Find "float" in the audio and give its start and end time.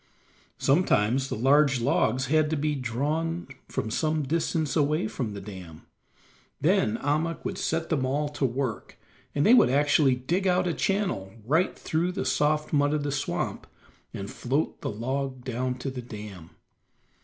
14.31-14.81